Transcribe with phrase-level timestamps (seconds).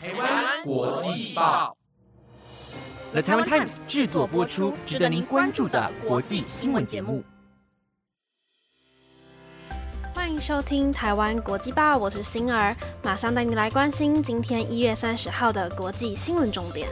[0.00, 1.76] 台湾国际报
[3.10, 7.24] ，The Taiwan Times 制作播出，值得您关注的国际新闻节目。
[10.14, 12.72] 欢迎收听台湾国际报，我是星儿，
[13.02, 16.88] 马上带你来关心今天一月三十号的国际新闻重点。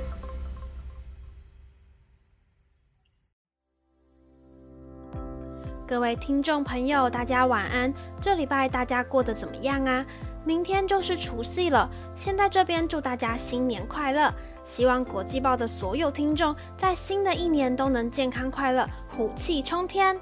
[5.87, 7.95] 各位听众朋友，大家晚安。
[8.21, 10.05] 这礼拜大家过得怎么样啊？
[10.47, 14.33] 明天就是除夕了，现在这边祝大家新年快乐。
[14.63, 20.17] 希望国际报的所有听众在新的一年都能健康快乐，虎气冲天。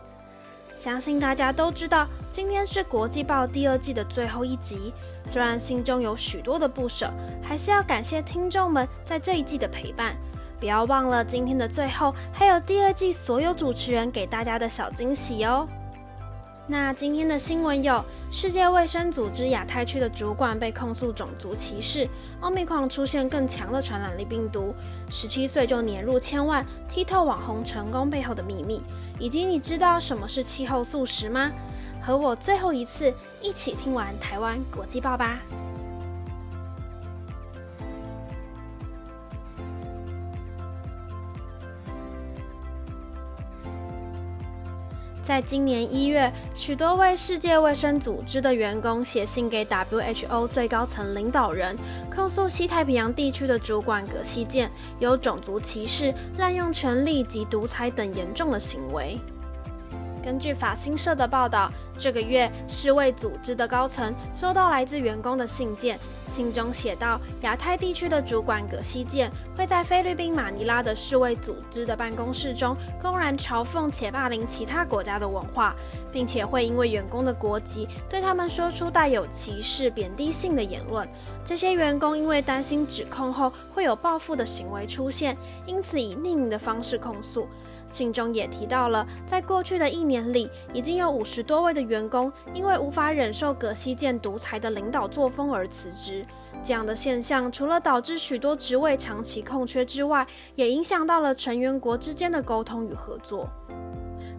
[0.74, 4.94] 相信大家都知道，今天是国际报第二季的最后一集。
[5.26, 7.12] 虽然心中有许多的不舍，
[7.42, 10.16] 还是要感谢听众们在这一季的陪伴。
[10.58, 15.68] 不要忘了，今天的最后还有第二季所有主持人给大家的小惊喜哦。
[16.66, 22.08] 那今天的新闻有：世界卫生组织亚太区的主管被控诉种族歧视；
[22.40, 24.74] 奥密克戎出现更强的传染力病毒；
[25.10, 28.80] 十七岁就年入千万，剔透网红成功背后的秘密；
[29.18, 31.52] 以及你知道什么是气候素食吗？
[32.00, 35.40] 和我最后一次一起听完台湾国际报吧。
[45.24, 51.74] 在今年一月，许多位世界卫生组织的员工写信给 WHO 最高层领导人，
[52.14, 59.18] 控诉西太平洋地区的主管葛西健有种族歧视、滥用权力及独裁等严重的行为。
[60.24, 65.98] 根据法新社的报道，这个月世卫组织的高层收到来自员工的信件，
[66.30, 75.76] 信中写道，亚太地区的主管葛西健会在菲律宾马尼拉的世卫组织的办公室中公然嘲讽且霸凌其他国家的文化，
[76.10, 81.06] 并且会因为员工的国籍对他们说出带有歧视、贬低性的言论。
[81.44, 85.36] 这些员工因为担心指控后会有报复的行为出现，
[85.66, 87.46] 因此以匿名的方式控诉。
[87.86, 96.24] 信中也提到了，在过去的一年里，已经有五十多位的员工因为无法忍受葛西健独裁的领导作风而辞职。
[96.62, 103.48] 这样的现象除了导致许多职位长期空缺之外，也影响到了成员国之间的沟通与合作。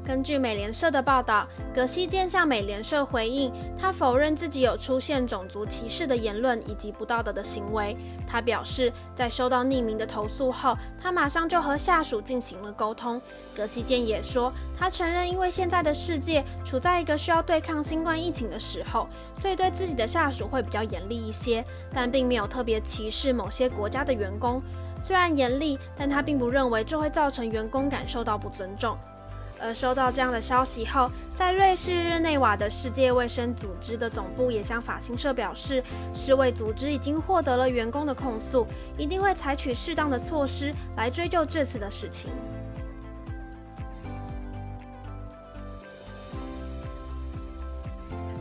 [0.05, 7.97] 根据美联社的报道，葛西健向美联社回应，他否认自己有出现种族歧视的言论以及不道德的行为。
[8.27, 13.19] 他表示，在收到匿名的投诉后，他马上就和下属进行了沟通。
[13.55, 24.61] 葛西健也说，他承认因为现在的世界处在一个需要对抗新冠疫情的时候，所以对自己的下属会比较严厉一些，但并没有特别歧视某些国家的员工。
[25.01, 28.95] 虽然严厉，但他并不认为这会造成员工感受到不尊重。
[29.59, 35.83] 而收到这样的消息后，在瑞士日内瓦的世界卫生组织的总部也向法新社表示，
[36.13, 38.67] 世卫组织已经获得了员工的控诉，
[38.97, 42.31] 一定会采取适当的措施来追究这次的事情。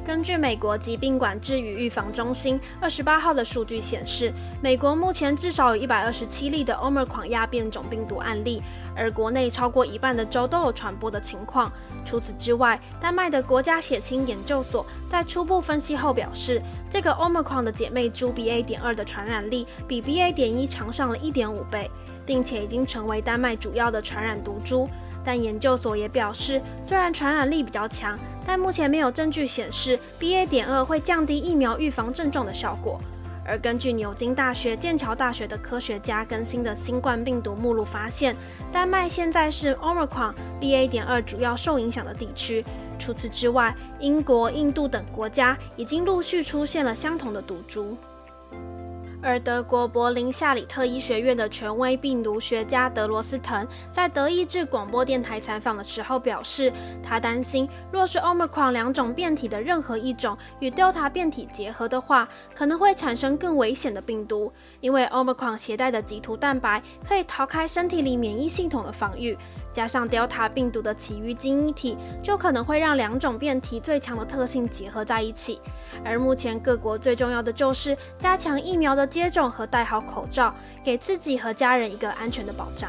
[0.04, 8.62] 根据美国疾病管制与预防中心二十八号的数据显示，美国目前至少有一百二十七例的欧盟狂亚变种病毒案例。
[8.96, 11.72] 而国内超过一半的州都有传播的情况。
[12.04, 18.62] 除此之外，丹麦的国家血清研究所在初步分析后表示，这个 Omicron 的姐妹株 BA.
[18.62, 20.32] 点二的传染力比 BA.
[20.32, 21.90] 点一强上了一点五倍，
[22.24, 24.88] 并且已经成为丹麦主要的传染毒株。
[25.26, 30.46] 但研究所也表示，虽然传染力比较强，但目前没有证据显示 BA.
[30.46, 33.00] 点二会降低疫苗预防症状的效果。
[33.46, 38.34] 而根据牛津大学、剑桥大学的科学家更新的新冠病毒目录发现，
[38.72, 40.88] 丹麦现在是 Omicron BA.
[40.88, 42.64] 点二主要受影响的地区。
[42.98, 47.96] 除此之外，英国、印度等国家已经陆续出现了相同的毒株。
[49.24, 56.70] 而德国柏林夏里特医学院的权威病毒学家德罗斯滕在德意志广播电台采访的时候表示，
[57.02, 69.34] 他担心，若是 Omicron 两种变体的任何一种与 Delta 变体结合的话，可能会产生更危险的病毒，因为 Omicron 携带的棘突蛋白可以逃开身体里免疫系统的防御。
[69.74, 75.60] 加上 Delta 病毒的其余基因体，就可能会让两种变体最强的特性结合在一起。
[76.04, 80.54] 而目前各国最重要的就是加强疫苗的接种和戴好口罩，
[80.84, 82.88] 给自己和家人一个安全的保障。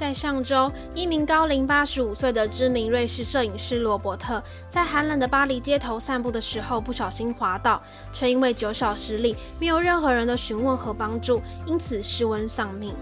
[0.00, 7.78] 在上周，一名高龄八十五岁的知名瑞士摄影师罗伯特，在寒冷的巴黎街头散步的时候不小心滑倒，
[8.10, 12.94] 却因为九小失力没有任何人的询问和帮助，因此失温丧命。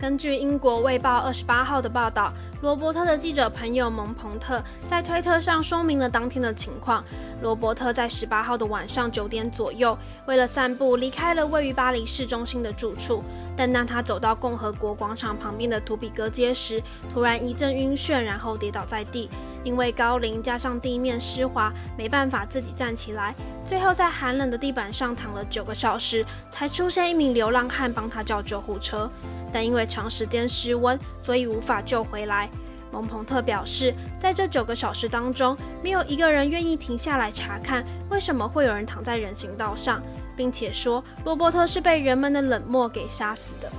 [0.00, 2.32] 根据英国《卫报》二十八号的报道，
[2.62, 7.04] 罗伯特的记者朋友蒙彭特在推特上说明了当天的情况。
[7.42, 13.22] 罗伯特在十八号的晚上九点左右，为了散步离开了位于巴黎市中心的住处，
[13.54, 16.82] 但当他走到共和国广场旁边的图比格街时，
[17.12, 19.28] 突然一阵晕眩，然后跌倒在地。
[19.62, 23.34] 因为高龄加上地面湿滑，没办法自己站起来，
[23.64, 29.10] 最后在寒冷的地板上躺了九个小时，才出现一名流浪汉帮他叫救护车。
[29.52, 32.48] 但因为长时间失温，所以无法救回来。
[32.92, 40.02] 蒙彭特表示，在这九个小时当中，没有一个人愿意停下来查看为什么会有人躺在人行道上，
[40.36, 43.70] 并且说罗伯特是被人们的冷漠给杀死的。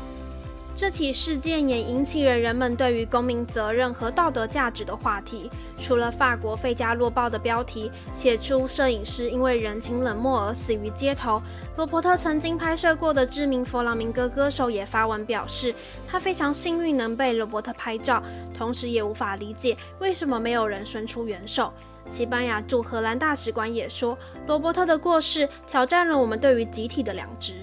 [0.82, 5.48] 这起事件也引起了人们对于公民责任和道德价值的话题。
[5.80, 11.40] 除了法国《费加洛报》的标题写出摄影师因为人情冷漠而死于街头，
[11.78, 15.72] 罗伯特曾经拍摄过的知名佛朗明哥歌手也发文表示，
[16.08, 18.20] 他非常幸运能被罗伯特拍照，
[18.52, 21.72] 同时也无法理解为什么没有人伸出援手。
[22.08, 24.18] 西班牙驻荷兰大使馆也说，
[24.48, 27.54] 罗伯特的过世挑战了我们对于集体的良知。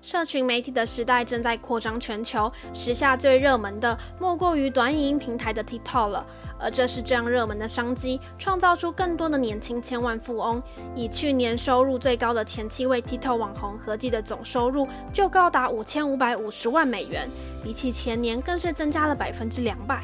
[0.00, 6.26] 社群媒体的时代正在扩张全球，时下最热门的莫过于短影音平台的 TikTok 了。
[6.60, 10.60] 而这是这样热门的商机，创造出更多的年轻千万富翁。
[10.94, 17.28] 以去年收入最高的前七位 TikTok 网红合计的总收入就高达五千五百五十万美元，
[17.62, 20.02] 比起前年更是增加了百分之两百。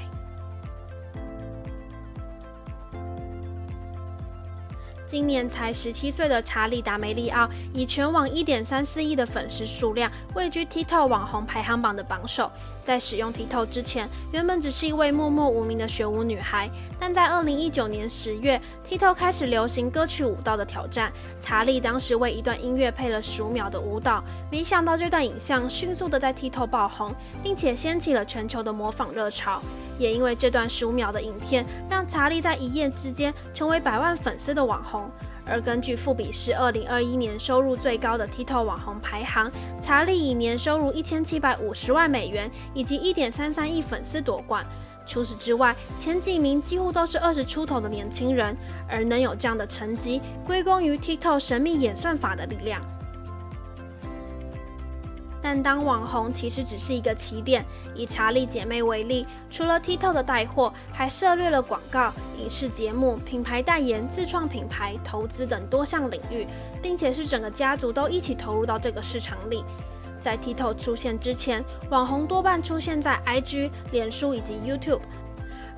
[5.15, 12.51] 今年才十七岁的查理·达梅利奥，以全网一点三四亿的粉丝数量，位居 TikTok 网红排行榜的榜首。
[12.85, 16.71] 在使用 TikTok 之前，原本只是一位默默无名的学舞女孩。
[16.99, 21.11] 但在二零一九年十月，TikTok 开始流行歌曲舞蹈的挑战。
[21.41, 29.63] 查理当时为一段音乐配了十五秒的舞蹈，没想到这段影像迅速的在 TikTok 爆红，并且掀起了全球的模仿热潮。
[29.99, 35.09] 也因为这段十五秒的影片，让查理在一夜之间成为百万粉丝的网红。
[35.47, 39.51] 而根据富比士二零二一年收入最高的 TikTok 网红排行，
[39.81, 44.65] 查理以年收入一千七百五十万美元以及一点三三亿粉丝夺冠。
[45.07, 48.57] 除此之外，前几名几乎都是二十出头的年轻人，
[48.89, 52.81] 而能有这样的成绩，归功于 TikTok 神秘演算法的力量。
[55.45, 57.63] 但当网红其实只是一个起点。
[57.95, 66.47] 以查理姐妹为例，除了 TikTok 的带货，还涉猎了广告、影视节目、品牌代言、自创品牌、投资等多项领域，
[66.81, 69.63] 并且是整个家族都一起投入到这个市场里。
[70.19, 75.03] 在 TikTok 出现之前，网红多半出现在 IG、脸书以及 YouTube，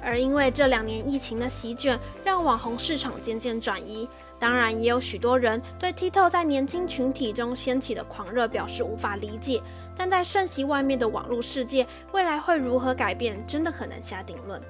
[0.00, 4.08] 而因为这两年疫情的席卷，让网红市场渐渐转移。
[4.38, 9.62] 当然，也有许多人对 TikTok 在年轻群体中掀起的狂热表示无法理解。
[9.96, 14.60] 但在瞬息外面的网络世界，未来会如何改变，真的很难下定论。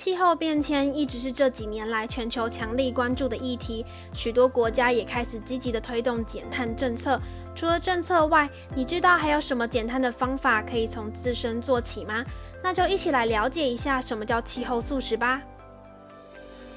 [0.00, 7.20] 气候变迁一直是这几年来全球强力关注的议题，许多国家也开始积极的推动减碳政策。
[7.54, 12.24] 除了政策外，你知道还有什么减碳的方法可以从自身做起吗？
[12.62, 15.42] 那就一起来了解一下什么叫气候素食吧。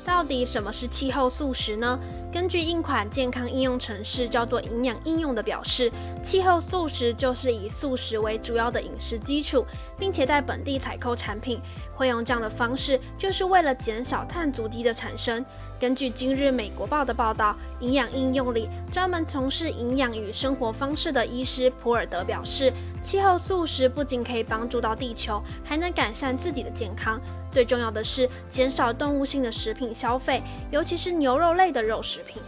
[0.05, 2.00] 到底什么是气候素食呢？
[2.31, 9.66] 根据一款健康应用程式叫做“营养应用”的表示，气候素食就是以素食为主要的饮食基础，
[9.97, 11.61] 并且在本地采购产品。
[11.95, 15.45] 会用这样的方式，就是为了减少碳足迹的产生。
[15.83, 22.71] 根据今日美国报的报道，营养应用里专门从事营养与生活方式的医师普尔德表示，
[23.02, 27.19] 气候素食不仅可以帮助到地球，还能改善自己的健康。
[27.52, 32.42] 最重要的是，减少动物性的食品消费，尤其是牛肉类的肉食品。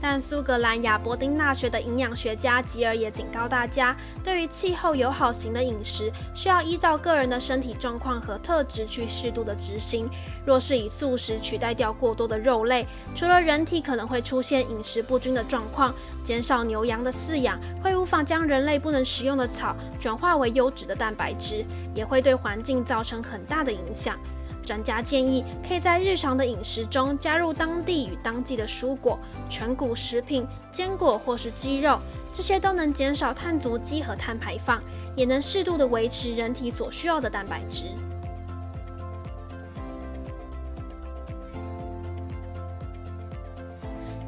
[0.00, 10.08] 但苏格兰亚伯丁大学的营养学家吉尔也警告大家，对于气候友好型的饮食，需要依照个人的身体状况和特质去适度的执行。
[10.46, 21.64] 若是以素食取代掉过多的肉类，除了人体可能会出现饮食不均的状况，减少牛羊的饲养，会无法将人类不能食用的草转化为优质的蛋白质，
[21.94, 24.18] 也会对环境造成很大的影响。
[24.62, 31.98] 专家建议，可以在日常的饮食中加入当地与当季的蔬果、全谷食品、坚果或是鸡肉，
[32.32, 34.82] 这些都能减少碳足迹和碳排放，
[35.16, 37.86] 也能适度的维持人体所需要的蛋白质。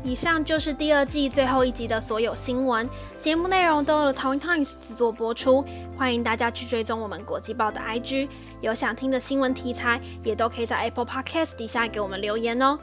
[0.05, 2.89] 以上就是第二季最后一集的所有新闻
[3.21, 5.65] 节目内容，都由 Town Times 制作播出。
[5.97, 8.29] 欢迎大家去追踪我们国际报的 IG，
[8.61, 12.77] 有想听的新闻题材，也都可以在 Apple Podcast 底下给我们留言哦。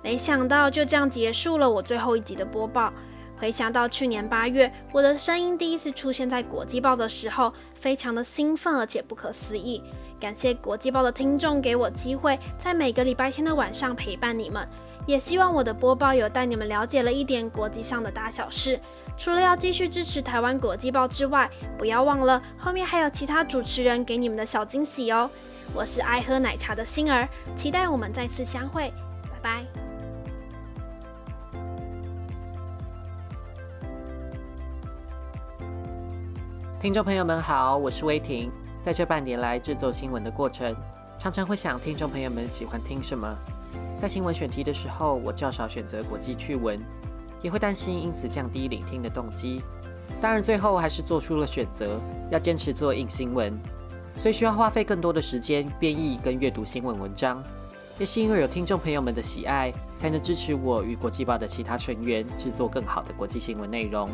[0.00, 2.92] 没想到就这样结束了我最后一集的播报。
[3.36, 9.82] 回想到去年八月，我的声音第一次出现在国际报的时候，非常的兴奋而且不可思议。
[10.20, 14.66] 感谢国际报的听众给我机会，在每个礼拜天的晚上陪伴你们。
[15.06, 18.80] 也希望我的播报有带你们了解了一点国际上的大小事。
[19.16, 25.30] 除了要继续支持台湾国际报之外，不要忘了后面还有其他主持人给你们的小惊喜哦。
[25.72, 28.92] 我是爱喝奶茶的星儿，期待我们再次相会，
[29.22, 29.64] 拜拜。
[36.80, 38.50] 听众朋友们好，我是威霆。
[38.80, 40.74] 在这半年来制作新闻的过程，
[41.18, 43.34] 常常会想听众朋友们喜欢听什么。
[44.04, 46.78] 在新闻选题的时候，我较少选择国际趣闻，
[47.40, 49.62] 也会担心因此降低聆听的动机。
[50.20, 51.98] 当然，最后还是做出了选择，
[52.30, 53.58] 要坚持做硬新闻，
[54.18, 57.42] 所以需要花费更多的时间编译跟阅读新闻文章。
[57.98, 64.10] 也是因为有听众朋友们的喜爱，才能支持我与国际报的其他成员制作更好的国际新闻内容。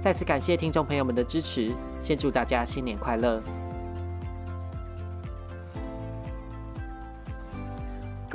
[0.00, 3.42] 再次感谢听众朋友们的支持，先祝大家新年快乐！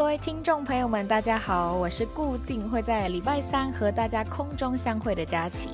[0.02, 5.70] 各位听众朋友们，大家好，我是固定会在礼拜三和大家空中相会的佳琪。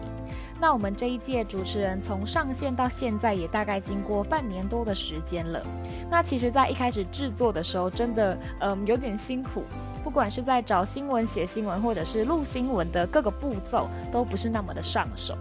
[0.59, 5.65] 那我们这一届主持人从上线到现在也大概经过半年多的时间了。
[6.11, 9.63] 那其实，在一开始制作的时候，真的嗯有点辛苦，
[10.03, 15.37] 不管是在找新闻、写新闻，或者是录新闻的各个步骤，都不是那么的上手。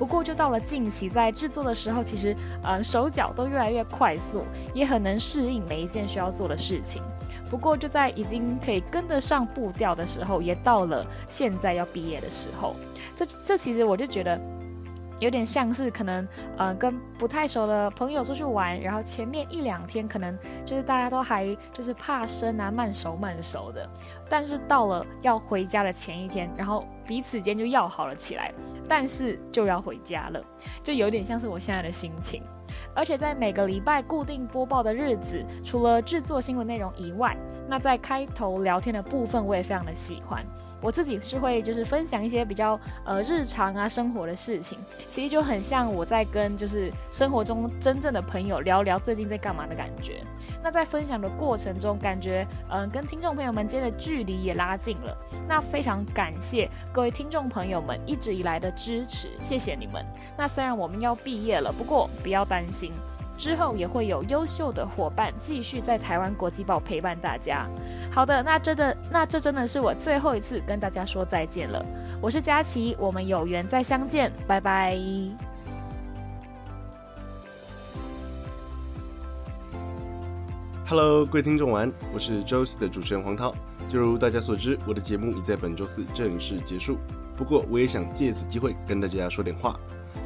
[0.00, 7.02] 不过，就到了近期，在制作的时候，其实嗯手脚都越来越快速，也很能适应每一件需要做的事情。
[7.50, 12.74] 不过就在已经可以跟得上步调的时候，也到了现在要毕业的时候。
[13.14, 14.40] 这这其实我就觉得
[15.20, 20.36] 有点像是可能呃跟不太熟的朋友出去玩，然后前面一两天可能
[20.66, 23.88] 就是大家都还就是怕生啊慢熟慢熟的，
[24.28, 28.52] 但是到了要回家的前一天，然后彼此间就要好了起来，
[28.88, 30.42] 但是就要回家了，
[30.82, 32.42] 就有点像是我现在的心情。
[32.94, 37.36] 而且在每个礼拜固定播报的日子，除了制作新闻内容以外，
[37.68, 40.44] 那在开头聊天的部分，我也非常的喜欢。
[40.80, 50.22] 我自己是会就是分享一些比较呃日常啊生活的事情，其实就很像我在跟就是生活中真正的朋友聊聊最近在干嘛的感觉。
[50.62, 55.16] 那在分享的过程中，感觉嗯跟听众朋友们间的距离也拉近了。
[55.48, 60.04] 那非常感谢各位听众朋友们一直以来的支持，谢谢你们。
[60.36, 62.92] 那虽然我们要毕业了，不过不要担心。
[63.40, 67.66] 之后也会有优秀的伙伴继续在台湾国际报陪伴大家。
[68.12, 71.82] 好的，那真的，那这真的是我最后一次跟大家说再见了。
[72.20, 74.94] 我是佳琪，我们有缘再相见，拜拜。
[80.86, 83.54] Hello，各位听众晚我是周四的主持人黄涛。
[83.88, 86.98] 就如大家所知，我的节目已在本周四正式结束。
[87.38, 89.80] 不过，我也想借此机会跟大家说点话，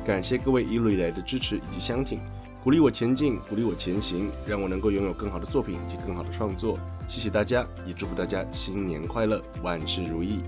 [0.05, 2.19] 感谢各位一路以来的支持以及相挺。
[2.65, 6.79] 鼓励我前进，鼓励我前行，让我能够拥有更好的作品以及更好的创作。
[7.07, 10.43] 谢谢大家，也祝福大家新年快乐，万事如意。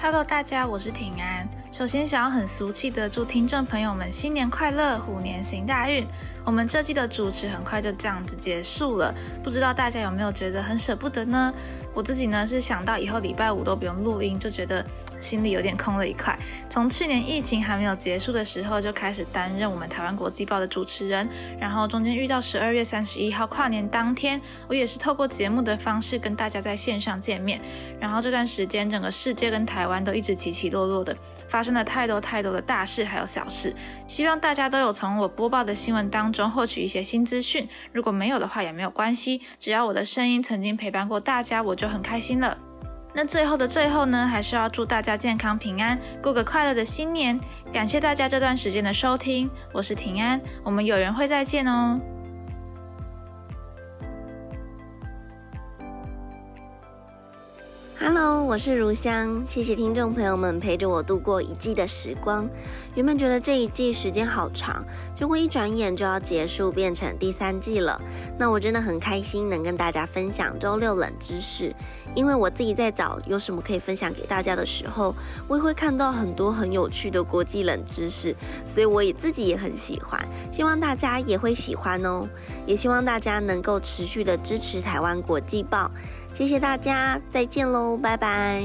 [0.00, 1.48] Hello，大家，我是挺安。
[1.72, 6.06] 首先，想要很俗气的祝听众朋友们新年快乐，虎年行大运。
[6.44, 9.12] 我们这季的主持很快就这样子结束了，
[9.42, 11.52] 不知道大家有没有觉得很舍不得呢？
[11.92, 14.86] 我自己呢是想到以后礼拜五都不用录音，就觉得。
[15.20, 16.38] 心里有点空了一块。
[16.68, 21.28] 从去年疫情还没有结束的时候就开始担任我们台湾国际报的主持人，
[21.60, 27.60] 然后中间遇到十二月三十一号跨年当天，我也是透过节目的方式跟大家在线上见面。
[28.00, 31.16] 然后这段时间，整个世界跟台湾都一直起起落落的，
[31.48, 33.74] 发生了太多太多的大事还有小事。
[34.06, 37.68] 希望大家都有从我播报的新闻当中获取一些新资讯。
[37.92, 42.67] 如果没有的话也没有关系，只要我的声音曾经陪伴过大家，我就很开心了。
[43.14, 47.38] 那最后的最后呢，还是要祝大家健康平安，过个快乐的新年。
[47.72, 52.00] 感谢大家这段时间的收听，我是平安，我们有缘会再见哦。
[58.00, 62.48] Hello，我是如香，谢谢听众朋友们陪着我度过一季的时光。
[62.94, 64.84] 原本觉得这一季时间好长，
[65.16, 68.00] 结果一转眼就要结束，变成第三季了。
[68.38, 71.74] 那我真的很开心能跟大家分享周六冷知识，
[72.14, 75.12] 因为我自己在找有什么可以分享给大家的时候，
[75.48, 78.32] 我也会看到很多很有趣的国际冷知识，
[78.64, 82.28] 所以我也自己也很喜欢，希望大家也会喜欢哦。
[82.64, 85.90] 也希望大家能够持续的支持台湾国际报。
[86.32, 88.62] 谢谢大家，再见喽，拜拜。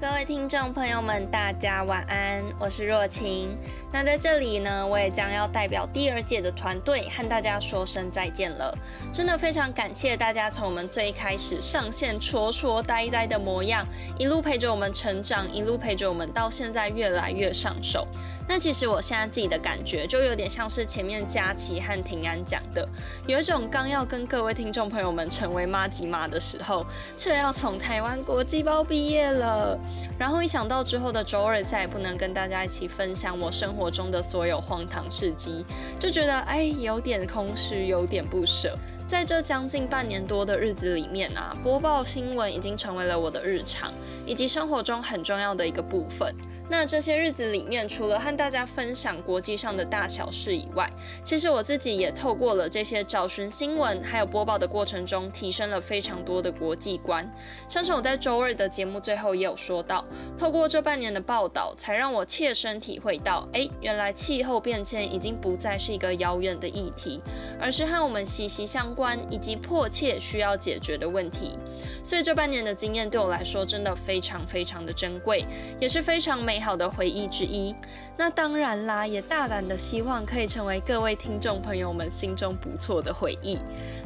[0.00, 3.58] 各位听众朋友们，大家晚安，我是若晴。
[3.92, 8.72] 那在这里呢，我也将要代表第二届的团队和大家说声再见了。
[9.12, 13.84] 真的非常感谢大家从我们最开始上线戳戳呆呆的模样，
[14.16, 18.06] 一路陪着我们成长，一路陪着我们到现在越来越上手。
[18.46, 22.88] 那其实我现在自己的感觉，就有点像是前面佳琪和平安讲的，
[23.26, 26.86] 有一种刚要跟各位听众朋友们成为妈吉妈的时候，
[27.16, 29.76] 却要从台湾国际包毕业了。
[30.18, 35.64] 然后一想到之后的周二再也不能跟大家一起分享我生活中的所有荒唐事迹，
[35.98, 38.76] 就觉得哎，有点空虚，有点不舍。
[39.06, 43.90] 在这将近半年多的日子里面啊，播报新闻已经成为了我的日常，
[44.26, 46.34] 以及生活中很重要的一个部分。
[46.70, 50.88] 那这些日子里面，除了和大家分享国际上的大小事以外，
[51.24, 57.26] 其实我自己也透过了这些找寻新闻还有播报的过程中，提升了非常多的国际观。
[57.66, 60.04] 像是我在周二的节目最后也有说到，
[60.36, 67.22] 透过这半年的报道，才让我切身体会到，哎，原来气候变迁已经不再是一个遥远的议题，
[67.58, 71.58] 而是和我们息息相关以及迫切需要解决的问题。
[72.04, 75.46] 所以这半年的经验对我来说真的非常非常的珍贵，
[75.80, 76.57] 也是非常美。
[76.58, 77.72] 美好的回忆之一，
[78.16, 83.60] 那当然啦，也大胆的希望可以成为各位听众朋友们心中不错的回忆。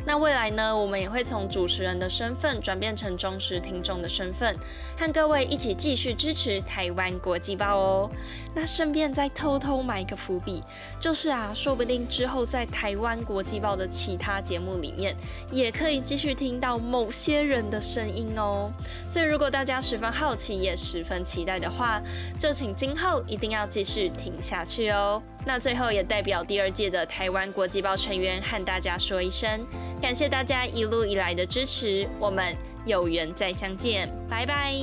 [0.05, 4.55] 那未来呢，我们也会从主持人的身份转变成忠实听众的身份，
[4.99, 8.11] 和各位一起继续支持台湾国际报哦。
[8.55, 10.63] 那顺便再偷偷埋个伏笔，
[11.01, 15.17] 就是啊，说不定之后在台湾国际报的其他节目里面，
[15.51, 18.71] 也可以继续听到某些人的声音哦。
[19.09, 22.03] 所以如果大家十分好奇，也十分期待的话，
[22.43, 25.23] 就请今后一定要继续听下去哦。
[25.47, 29.65] 那最后也代表第二届的台湾国际报成员和大家说一声，
[30.01, 32.53] 感谢大家一路以来的支持，我们
[32.85, 34.75] 有缘再相见，拜拜。